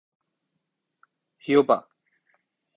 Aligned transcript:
ہیوپا 1.45 1.77